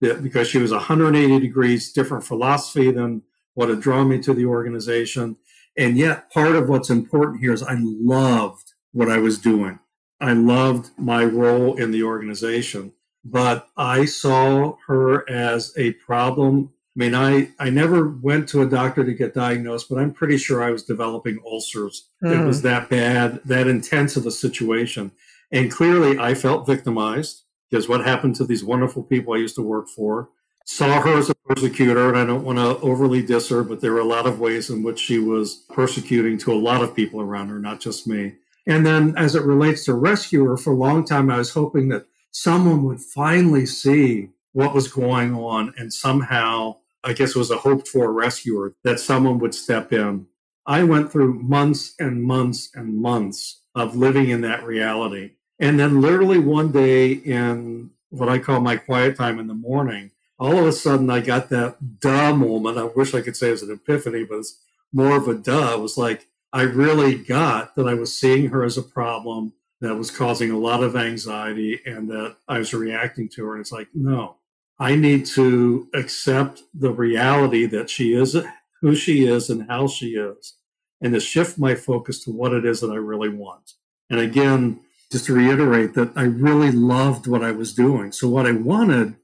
[0.00, 3.22] because she was 180 degrees different philosophy than
[3.54, 5.36] what had drawn me to the organization.
[5.76, 9.78] And yet, part of what's important here is I loved what I was doing.
[10.20, 12.92] I loved my role in the organization,
[13.24, 16.72] but I saw her as a problem.
[16.96, 20.36] I mean, I, I never went to a doctor to get diagnosed, but I'm pretty
[20.36, 22.08] sure I was developing ulcers.
[22.22, 22.40] Mm.
[22.40, 22.66] It was hmm.
[22.68, 25.10] that bad, that intense of a situation.
[25.50, 29.62] And clearly, I felt victimized because what happened to these wonderful people I used to
[29.62, 30.28] work for
[30.64, 33.92] saw her as a persecutor, and I don't want to overly diss her, but there
[33.92, 37.20] were a lot of ways in which she was persecuting to a lot of people
[37.20, 38.34] around her, not just me.
[38.66, 42.06] And then as it relates to rescuer, for a long time, I was hoping that
[42.30, 47.56] someone would finally see what was going on and somehow, I guess it was a
[47.56, 50.26] hoped for rescuer, that someone would step in.
[50.66, 55.32] I went through months and months and months of living in that reality.
[55.58, 60.10] And then literally one day in what I call my quiet time in the morning,
[60.42, 62.76] all of a sudden I got that duh moment.
[62.76, 64.58] I wish I could say it was an epiphany, but it's
[64.92, 65.74] more of a duh.
[65.74, 69.94] It was like I really got that I was seeing her as a problem that
[69.94, 73.52] was causing a lot of anxiety and that I was reacting to her.
[73.52, 74.36] And it's like, no,
[74.80, 78.36] I need to accept the reality that she is
[78.80, 80.56] who she is and how she is,
[81.00, 83.74] and to shift my focus to what it is that I really want.
[84.10, 84.80] And again,
[85.12, 88.10] just to reiterate that I really loved what I was doing.
[88.10, 89.14] So what I wanted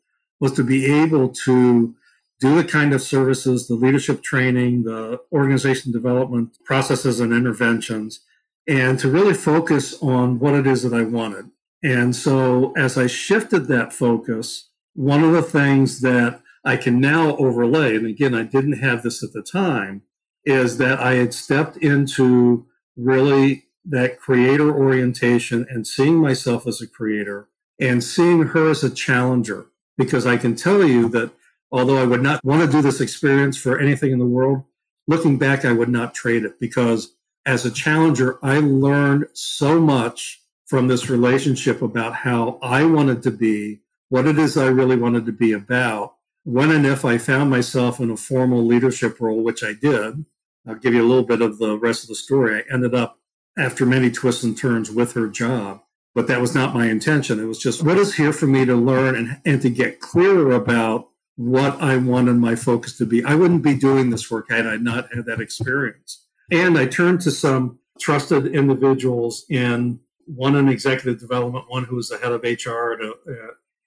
[0.41, 1.95] was to be able to
[2.41, 8.21] do the kind of services, the leadership training, the organization development processes and interventions,
[8.69, 11.51] and to really focus on what it is that I wanted.
[11.83, 17.37] And so as I shifted that focus, one of the things that I can now
[17.37, 20.03] overlay, and again, I didn't have this at the time,
[20.45, 26.87] is that I had stepped into really that creator orientation and seeing myself as a
[26.87, 27.49] creator
[27.81, 29.67] and seeing her as a challenger
[29.99, 31.33] because I can tell you that
[31.71, 34.65] although I would not want to do this experience for anything in the world,
[35.07, 40.41] looking back, I would not trade it because as a challenger, I learned so much
[40.67, 43.81] from this relationship about how I wanted to be,
[44.11, 48.01] what it is I really wanted to be about, when and if I found myself
[48.01, 50.25] in a formal leadership role, which I did,
[50.67, 52.59] I'll give you a little bit of the rest of the story.
[52.59, 53.19] I ended up,
[53.59, 55.81] after many twists and turns, with her job.
[56.19, 57.39] But that was not my intention.
[57.39, 60.51] It was just what is here for me to learn and, and to get clearer
[60.51, 63.25] about what I wanted my focus to be.
[63.25, 66.27] I wouldn't be doing this work had I not had that experience.
[66.51, 72.09] And I turned to some trusted individuals in one in executive development, one who was
[72.09, 73.15] the head of HR at a,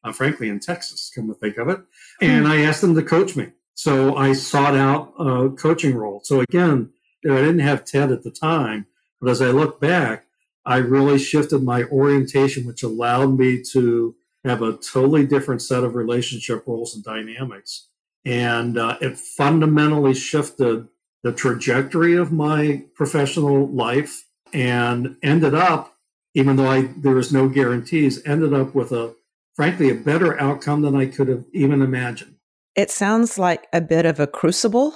[0.05, 1.81] uh, frankly, in Texas, come to think of it.
[2.21, 3.49] And I asked them to coach me.
[3.73, 6.21] So I sought out a coaching role.
[6.23, 6.91] So again,
[7.25, 8.85] I didn't have TED at the time,
[9.19, 10.27] but as I look back,
[10.65, 15.95] I really shifted my orientation, which allowed me to have a totally different set of
[15.95, 17.87] relationship roles and dynamics.
[18.25, 20.87] And uh, it fundamentally shifted
[21.23, 25.95] the trajectory of my professional life and ended up,
[26.33, 29.15] even though I, there was no guarantees, ended up with a
[29.55, 32.35] frankly, a better outcome than I could have even imagined.
[32.75, 34.95] It sounds like a bit of a crucible.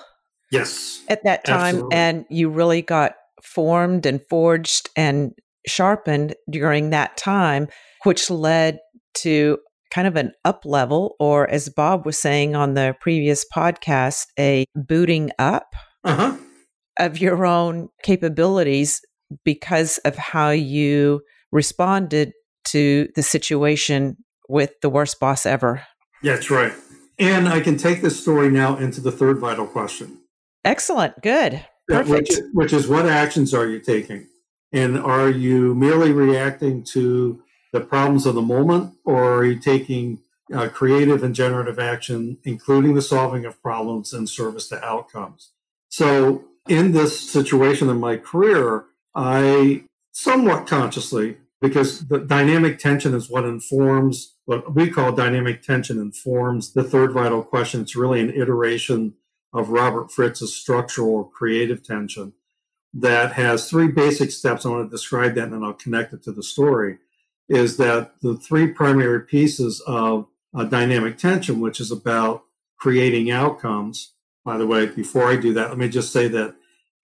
[0.51, 1.03] Yes.
[1.07, 1.75] At that time.
[1.75, 1.97] Absolutely.
[1.97, 5.33] And you really got formed and forged and
[5.67, 7.67] sharpened during that time,
[8.03, 8.79] which led
[9.15, 9.57] to
[9.91, 14.65] kind of an up level, or as Bob was saying on the previous podcast, a
[14.75, 15.73] booting up
[16.03, 16.35] uh-huh.
[16.99, 19.01] of your own capabilities
[19.43, 22.33] because of how you responded
[22.65, 24.17] to the situation
[24.49, 25.81] with the worst boss ever.
[26.21, 26.73] Yeah, That's right.
[27.17, 30.19] And I can take this story now into the third vital question.
[30.65, 31.21] Excellent.
[31.21, 31.65] Good.
[31.87, 32.29] Perfect.
[32.29, 34.27] Which, which is what actions are you taking?
[34.75, 40.19] And are you merely reacting to the problems of the moment, or are you taking
[40.53, 45.51] uh, creative and generative action, including the solving of problems and service to outcomes?
[45.87, 48.83] So, in this situation in my career,
[49.15, 55.99] I somewhat consciously because the dynamic tension is what informs what we call dynamic tension
[55.99, 57.81] informs the third vital question.
[57.81, 59.13] It's really an iteration
[59.53, 62.33] of Robert Fritz's structural creative tension
[62.95, 64.65] that has three basic steps.
[64.65, 66.97] I want to describe that and then I'll connect it to the story.
[67.47, 70.27] Is that the three primary pieces of
[70.63, 72.43] dynamic tension, which is about
[72.77, 74.13] creating outcomes.
[74.45, 76.55] By the way, before I do that, let me just say that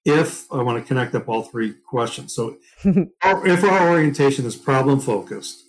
[0.05, 2.33] if I want to connect up all three questions.
[2.33, 5.63] So, if our orientation is problem focused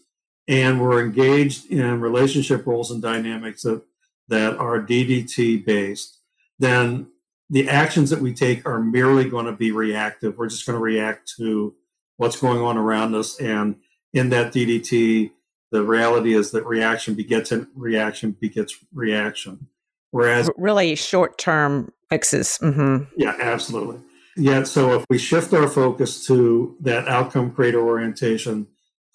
[0.47, 3.83] and we're engaged in relationship roles and dynamics that,
[4.29, 6.19] that are DDT based,
[6.59, 7.09] then
[7.51, 10.39] the actions that we take are merely going to be reactive.
[10.39, 11.75] We're just going to react to
[12.17, 13.39] what's going on around us.
[13.41, 13.77] And
[14.13, 15.31] in that DDT,
[15.71, 19.69] the reality is that reaction begets reaction begets reaction.
[20.11, 22.59] Whereas really short term fixes.
[22.63, 23.05] Mm-hmm.
[23.17, 24.01] Yeah, absolutely.
[24.37, 28.67] Yeah, so if we shift our focus to that outcome creator orientation,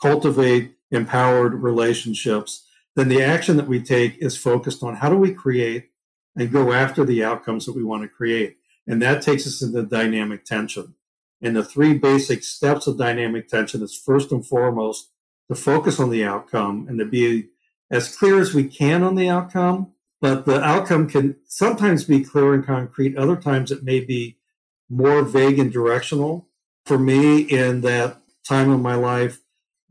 [0.02, 5.34] cultivate empowered relationships, then the action that we take is focused on how do we
[5.34, 5.90] create
[6.38, 8.58] and go after the outcomes that we want to create.
[8.86, 10.96] And that takes us into dynamic tension.
[11.42, 15.10] And the three basic steps of dynamic tension is first and foremost
[15.50, 17.50] to focus on the outcome and to be
[17.92, 19.94] as clear as we can on the outcome.
[20.20, 23.18] But the outcome can sometimes be clear and concrete.
[23.18, 24.38] Other times it may be
[24.90, 26.48] more vague and directional.
[26.86, 29.42] For me, in that time of my life,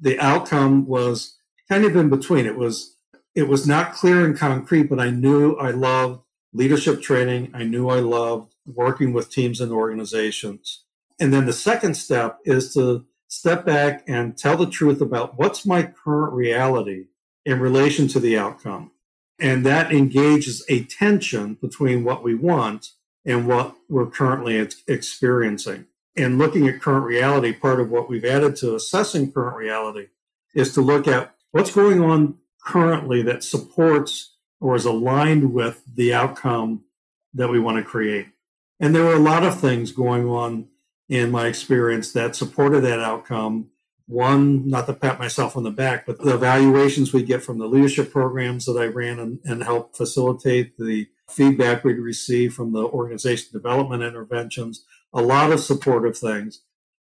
[0.01, 1.37] the outcome was
[1.69, 2.47] kind of in between.
[2.47, 2.97] It was
[3.35, 6.23] it was not clear and concrete, but I knew I loved
[6.57, 7.51] leadership training.
[7.53, 10.85] I knew I loved working with teams and organizations.
[11.21, 15.67] And then the second step is to step back and tell the truth about what's
[15.67, 17.07] my current reality
[17.45, 18.93] in relation to the outcome.
[19.39, 22.93] And that engages a tension between what we want
[23.25, 25.87] and what we're currently experiencing.
[26.17, 30.07] And looking at current reality, part of what we've added to assessing current reality
[30.55, 36.15] is to look at what's going on currently that supports or is aligned with the
[36.15, 36.85] outcome
[37.35, 38.29] that we want to create.
[38.81, 40.69] And there were a lot of things going on
[41.09, 43.71] in my experience that supported that outcome.
[44.07, 47.67] One, not to pat myself on the back, but the evaluations we get from the
[47.67, 52.85] leadership programs that I ran and, and helped facilitate, the feedback we'd receive from the
[52.85, 56.63] organization development interventions, a lot of supportive things.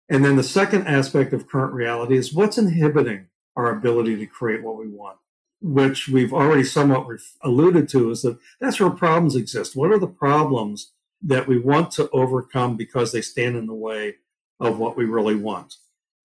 [0.09, 4.63] And then the second aspect of current reality is what's inhibiting our ability to create
[4.63, 5.17] what we want,
[5.61, 7.07] which we've already somewhat
[7.41, 9.75] alluded to is that that's where problems exist.
[9.75, 10.91] What are the problems
[11.21, 14.15] that we want to overcome because they stand in the way
[14.59, 15.75] of what we really want?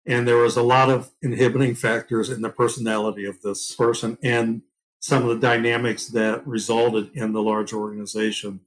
[0.05, 4.17] And there was a lot of inhibiting factors in the personality of this person.
[4.23, 4.61] And
[4.99, 8.61] some of the dynamics that resulted in the large organization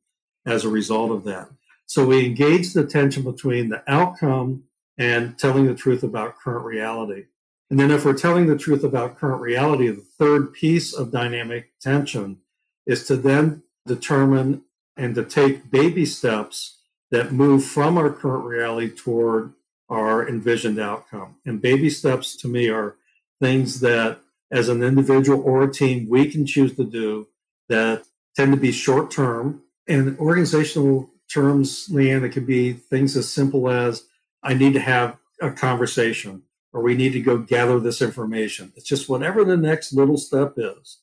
[0.47, 1.49] as a result of that.
[1.87, 4.65] So we engage the tension between the outcome
[4.99, 7.25] and telling the truth about current reality.
[7.71, 11.73] And then if we're telling the truth about current reality, the third piece of dynamic
[11.81, 12.39] tension
[12.87, 14.63] is to then determine
[14.97, 16.79] and to take baby steps
[17.11, 19.53] that move from our current reality toward
[19.89, 21.37] our envisioned outcome.
[21.47, 22.97] And baby steps to me are
[23.41, 27.29] things that, as an individual or a team, we can choose to do
[27.69, 28.05] that
[28.35, 29.63] tend to be short term.
[29.87, 34.05] And organizational terms, Leanne, it can be things as simple as
[34.43, 36.43] I need to have a conversation
[36.79, 38.73] or we need to go gather this information.
[38.77, 40.99] It's just whatever the next little step is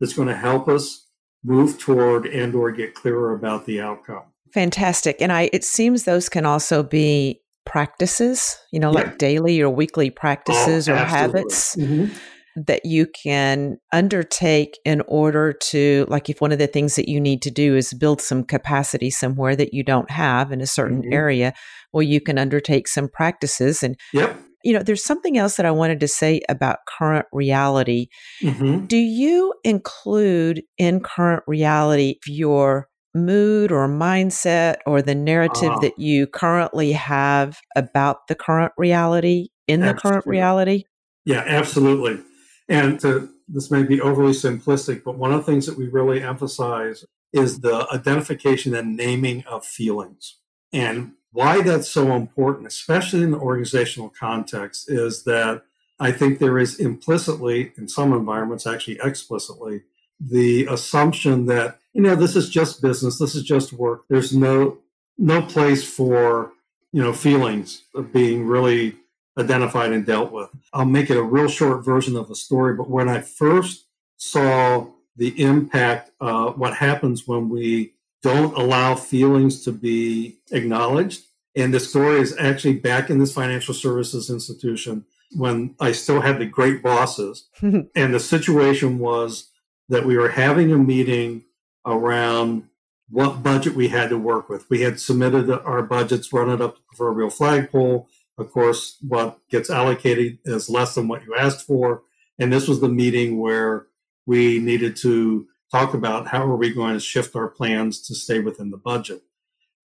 [0.00, 1.06] that's going to help us
[1.44, 4.24] move toward and or get clearer about the outcome.
[4.52, 5.22] Fantastic.
[5.22, 9.02] And I it seems those can also be practices, you know, yeah.
[9.02, 11.76] like daily or weekly practices oh, or habits.
[11.76, 12.12] Mm-hmm
[12.54, 17.20] that you can undertake in order to like if one of the things that you
[17.20, 21.00] need to do is build some capacity somewhere that you don't have in a certain
[21.00, 21.14] mm-hmm.
[21.14, 21.54] area
[21.94, 25.70] well you can undertake some practices and yep you know, there's something else that I
[25.70, 28.08] wanted to say about current reality.
[28.40, 28.86] Mm-hmm.
[28.86, 35.98] Do you include in current reality your mood or mindset or the narrative uh, that
[35.98, 39.92] you currently have about the current reality in absolutely.
[39.92, 40.84] the current reality?
[41.24, 42.20] Yeah, absolutely.
[42.68, 46.22] And to, this may be overly simplistic, but one of the things that we really
[46.22, 50.38] emphasize is the identification and naming of feelings.
[50.72, 55.62] And why that's so important, especially in the organizational context, is that
[55.98, 59.82] I think there is implicitly, in some environments, actually explicitly,
[60.20, 64.04] the assumption that you know this is just business, this is just work.
[64.08, 64.78] There's no
[65.18, 66.52] no place for
[66.92, 68.96] you know feelings of being really
[69.38, 70.50] identified and dealt with.
[70.72, 74.86] I'll make it a real short version of the story, but when I first saw
[75.16, 81.24] the impact of what happens when we don't allow feelings to be acknowledged.
[81.54, 86.38] And the story is actually back in this financial services institution when I still had
[86.38, 87.48] the great bosses.
[87.62, 89.50] and the situation was
[89.88, 91.44] that we were having a meeting
[91.84, 92.68] around
[93.10, 94.68] what budget we had to work with.
[94.70, 98.08] We had submitted our budgets, run it up the proverbial flagpole.
[98.38, 102.02] Of course, what gets allocated is less than what you asked for.
[102.38, 103.86] And this was the meeting where
[104.24, 108.38] we needed to talk about how are we going to shift our plans to stay
[108.38, 109.22] within the budget.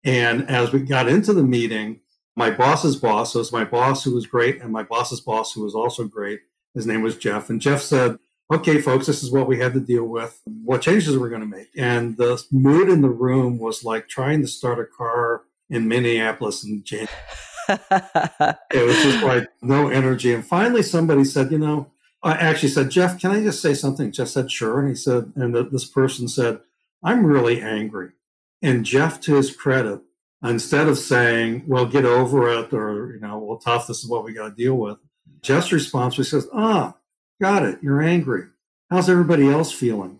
[0.03, 2.01] And as we got into the meeting,
[2.35, 5.73] my boss's boss was my boss who was great, and my boss's boss who was
[5.73, 6.41] also great.
[6.75, 7.49] His name was Jeff.
[7.49, 8.17] And Jeff said,
[8.53, 10.41] Okay, folks, this is what we had to deal with.
[10.45, 11.67] What changes we're we going to make?
[11.75, 16.63] And the mood in the room was like trying to start a car in Minneapolis
[16.63, 17.09] in January.
[17.67, 20.33] it was just like no energy.
[20.33, 21.91] And finally, somebody said, You know,
[22.27, 24.11] I actually said, Jeff, can I just say something?
[24.11, 24.79] Jeff said, sure.
[24.79, 26.59] And he said, and the, this person said,
[27.03, 28.11] I'm really angry.
[28.61, 30.01] And Jeff, to his credit,
[30.43, 34.23] instead of saying, well, get over it or, you know, well, tough, this is what
[34.23, 34.97] we got to deal with,
[35.41, 36.95] Jeff's response was, says, ah,
[37.41, 37.79] got it.
[37.81, 38.45] You're angry.
[38.89, 40.19] How's everybody else feeling?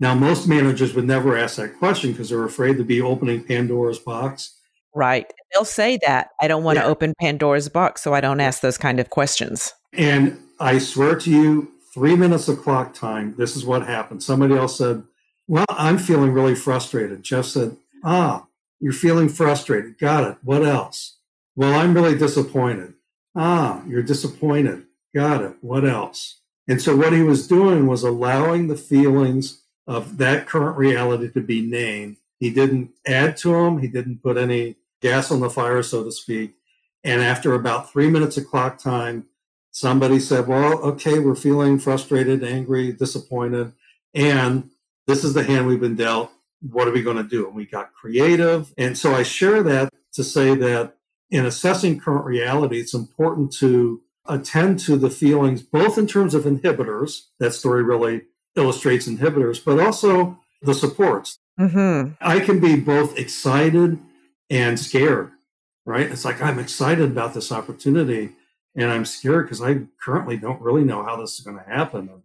[0.00, 3.98] Now, most managers would never ask that question because they're afraid to be opening Pandora's
[3.98, 4.56] box.
[4.94, 5.30] Right.
[5.52, 6.28] They'll say that.
[6.40, 6.82] I don't want yeah.
[6.82, 9.72] to open Pandora's box, so I don't ask those kind of questions.
[9.92, 14.22] And I swear to you, three minutes of clock time, this is what happened.
[14.22, 15.02] Somebody else said,
[15.48, 17.22] Well, I'm feeling really frustrated.
[17.22, 18.46] Jeff said, Ah,
[18.78, 19.98] you're feeling frustrated.
[19.98, 20.36] Got it.
[20.42, 21.18] What else?
[21.56, 22.94] Well, I'm really disappointed.
[23.34, 24.84] Ah, you're disappointed.
[25.14, 25.56] Got it.
[25.60, 26.40] What else?
[26.68, 31.40] And so what he was doing was allowing the feelings of that current reality to
[31.40, 32.16] be named.
[32.38, 33.78] He didn't add to them.
[33.78, 36.54] He didn't put any gas on the fire, so to speak.
[37.02, 39.26] And after about three minutes of clock time,
[39.70, 43.72] somebody said, well, okay, we're feeling frustrated, angry, disappointed,
[44.14, 44.70] and
[45.06, 46.30] this is the hand we've been dealt.
[46.60, 47.46] What are we going to do?
[47.46, 48.72] And we got creative.
[48.76, 50.96] And so I share that to say that
[51.30, 56.44] in assessing current reality, it's important to attend to the feelings, both in terms of
[56.44, 58.22] inhibitors, that story really
[58.56, 61.38] illustrates inhibitors, but also the supports.
[61.58, 62.12] Mm-hmm.
[62.20, 63.98] I can be both excited
[64.48, 65.30] and scared,
[65.86, 66.10] right?
[66.10, 68.32] It's like I'm excited about this opportunity
[68.76, 72.22] and I'm scared because I currently don't really know how this is going to happen.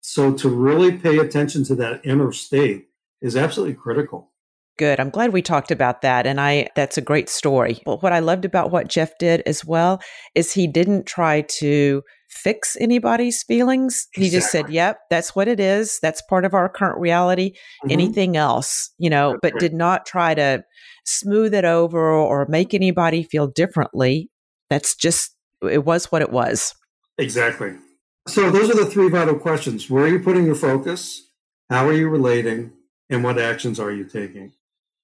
[0.00, 2.88] So to really pay attention to that inner state
[3.22, 4.30] is absolutely critical.
[4.76, 4.98] Good.
[4.98, 6.26] I'm glad we talked about that.
[6.26, 7.80] And I, that's a great story.
[7.84, 10.00] But what I loved about what Jeff did as well
[10.34, 14.08] is he didn't try to fix anybody's feelings.
[14.14, 14.24] Exactly.
[14.24, 16.00] He just said, yep, that's what it is.
[16.00, 17.52] That's part of our current reality.
[17.52, 17.90] Mm-hmm.
[17.92, 19.60] Anything else, you know, that's but right.
[19.60, 20.64] did not try to
[21.06, 24.28] smooth it over or make anybody feel differently.
[24.70, 25.33] That's just
[25.66, 26.74] it was what it was.
[27.18, 27.74] Exactly.
[28.26, 29.90] So those are the three vital questions.
[29.90, 31.28] Where are you putting your focus?
[31.70, 32.72] How are you relating?
[33.10, 34.52] And what actions are you taking?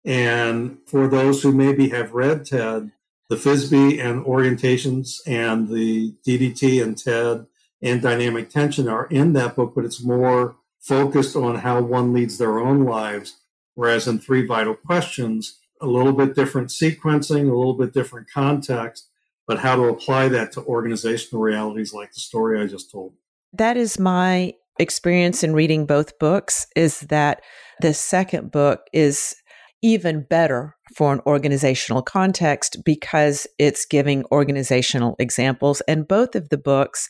[0.05, 2.93] And for those who maybe have read TED,
[3.29, 7.47] the FISBE and orientations and the DDT and TED
[7.83, 12.39] and dynamic tension are in that book, but it's more focused on how one leads
[12.39, 13.41] their own lives
[13.81, 19.09] Whereas in Three Vital Questions, a little bit different sequencing, a little bit different context,
[19.51, 23.15] but how to apply that to organizational realities like the story I just told.
[23.53, 27.43] That is my experience in reading both books is that
[27.81, 29.35] the second book is
[29.83, 36.59] even better for an organizational context because it's giving organizational examples and both of the
[36.59, 37.09] books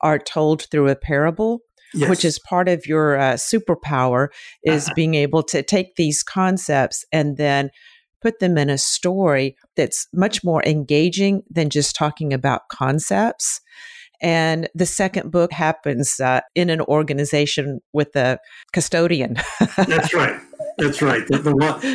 [0.00, 1.60] are told through a parable
[1.94, 2.08] Yes.
[2.08, 4.28] which is part of your uh, superpower
[4.62, 4.94] is uh-huh.
[4.96, 7.68] being able to take these concepts and then
[8.22, 13.60] put them in a story that's much more engaging than just talking about concepts
[14.22, 18.38] and the second book happens uh, in an organization with a
[18.72, 19.36] custodian.
[19.76, 20.40] That's right.
[20.78, 21.26] That's right.
[21.26, 21.52] The, the,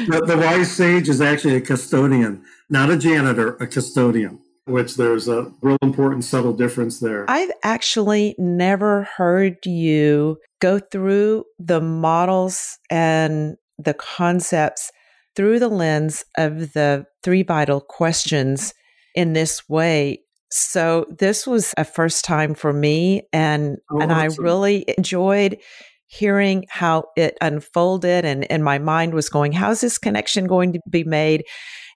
[0.10, 5.28] the, the, wise sage is actually a custodian, not a janitor, a custodian, which there's
[5.28, 7.26] a real important subtle difference there.
[7.30, 14.92] I've actually never heard you go through the models and the concepts
[15.38, 18.74] through the lens of the three vital questions
[19.16, 20.20] in this way
[20.50, 24.44] so this was a first time for me and oh, and awesome.
[24.44, 25.58] I really enjoyed
[26.08, 30.80] hearing how it unfolded and and my mind was going how's this connection going to
[30.90, 31.46] be made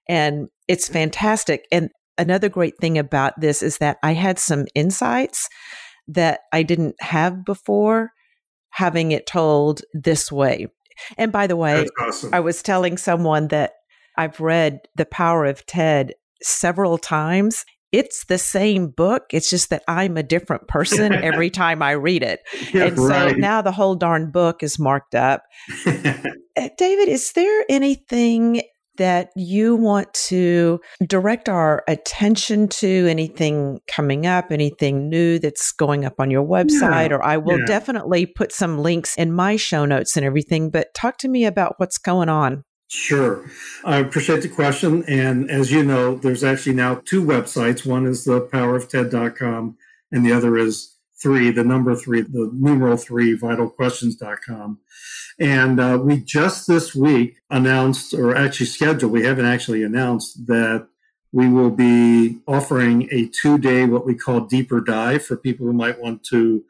[0.08, 5.50] and it's fantastic and another great thing about this is that I had some insights
[6.08, 8.12] that I didn't have before
[8.72, 10.68] having it told this way.
[11.18, 12.34] And by the way, awesome.
[12.34, 13.74] I was telling someone that
[14.18, 19.26] I've read The Power of Ted several times it's the same book.
[19.32, 22.40] It's just that I'm a different person every time I read it.
[22.74, 23.32] Yeah, and right.
[23.32, 25.44] so now the whole darn book is marked up.
[25.86, 26.14] Uh,
[26.78, 28.62] David, is there anything
[29.02, 33.08] that you want to direct our attention to?
[33.10, 37.10] Anything coming up, anything new that's going up on your website?
[37.10, 37.66] Yeah, or I will yeah.
[37.66, 41.76] definitely put some links in my show notes and everything, but talk to me about
[41.78, 42.64] what's going on.
[42.90, 43.46] Sure.
[43.86, 45.04] I appreciate the question.
[45.08, 47.86] And as you know, there's actually now two websites.
[47.86, 49.78] One is the powerofted.com
[50.12, 54.80] and the other is three, the number three, the numeral three, vitalquestions.com.
[55.42, 60.88] And uh, we just this week announced, or actually scheduled, we haven't actually announced that
[61.32, 65.74] we will be offering a two day, what we call deeper dive for people who
[65.74, 66.64] might want to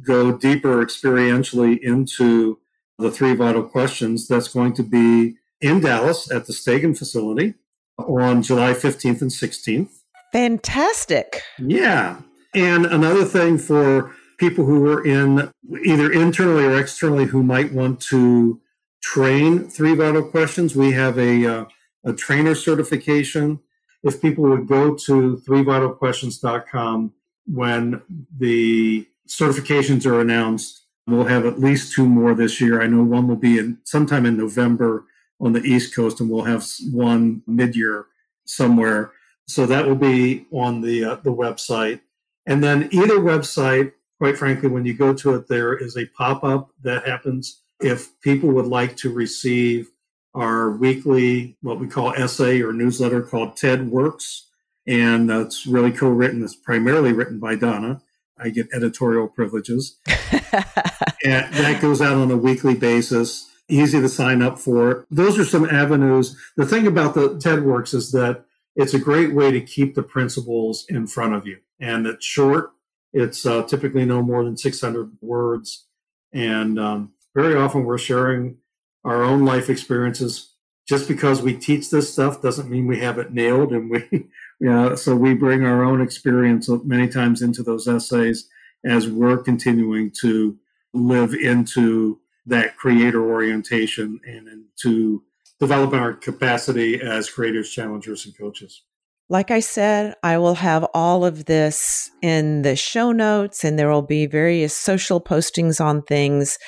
[0.00, 2.58] go deeper experientially into
[2.98, 4.26] the three vital questions.
[4.26, 7.52] That's going to be in Dallas at the Stagen facility
[7.98, 9.90] on July 15th and 16th.
[10.32, 11.42] Fantastic.
[11.58, 12.22] Yeah.
[12.54, 15.50] And another thing for people who are in
[15.84, 18.60] either internally or externally who might want to
[19.02, 21.64] train three vital questions, we have a, uh,
[22.04, 23.60] a trainer certification.
[24.02, 27.12] If people would go to threevitalquestions.com
[27.46, 28.02] when
[28.38, 32.82] the certifications are announced, we'll have at least two more this year.
[32.82, 35.04] I know one will be in sometime in November
[35.40, 38.06] on the East Coast, and we'll have one mid-year
[38.46, 39.12] somewhere.
[39.46, 42.00] So that will be on the uh, the website.
[42.46, 43.92] And then either website,
[44.24, 48.48] quite frankly, when you go to it, there is a pop-up that happens if people
[48.48, 49.90] would like to receive
[50.32, 54.48] our weekly, what we call essay or newsletter called TED Works.
[54.86, 56.42] And uh, it's really co-written.
[56.42, 58.00] It's primarily written by Donna.
[58.38, 59.98] I get editorial privileges.
[60.06, 65.04] and that goes out on a weekly basis easy to sign up for.
[65.10, 66.34] Those are some avenues.
[66.56, 70.02] The thing about the TED Works is that it's a great way to keep the
[70.02, 71.58] principles in front of you.
[71.78, 72.73] And it's short.
[73.14, 75.86] It's uh, typically no more than 600 words.
[76.32, 78.58] And um, very often we're sharing
[79.04, 80.50] our own life experiences.
[80.86, 83.72] Just because we teach this stuff doesn't mean we have it nailed.
[83.72, 84.26] And we,
[84.60, 88.48] yeah, so we bring our own experience many times into those essays
[88.84, 90.58] as we're continuing to
[90.92, 95.22] live into that creator orientation and, and to
[95.60, 98.82] develop our capacity as creators, challengers, and coaches.
[99.30, 103.90] Like I said, I will have all of this in the show notes and there
[103.90, 106.58] will be various social postings on things.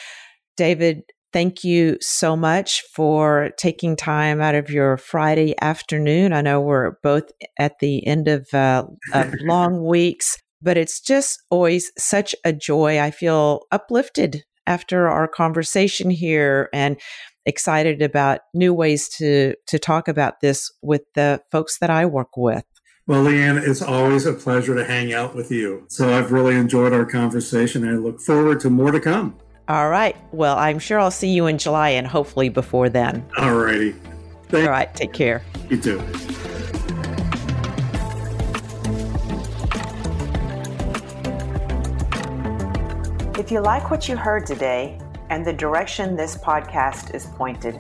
[0.57, 1.03] David,
[1.35, 6.33] thank you so much for taking time out of your Friday afternoon.
[6.33, 7.25] I know we're both
[7.59, 12.99] at the end of, uh, of long weeks, but it's just always such a joy.
[12.99, 16.97] I feel uplifted after our conversation here and
[17.45, 22.37] excited about new ways to to talk about this with the folks that I work
[22.37, 22.65] with.
[23.07, 25.85] Well, Leanne, it's always a pleasure to hang out with you.
[25.89, 27.89] So I've really enjoyed our conversation.
[27.89, 29.39] I look forward to more to come.
[29.69, 30.17] All right.
[30.33, 33.25] Well, I'm sure I'll see you in July and hopefully before then.
[33.39, 33.95] All righty.
[34.53, 34.93] All right.
[34.95, 35.43] Take care.
[35.71, 36.03] You too.
[43.39, 47.79] If you like what you heard today and the direction this podcast is pointed,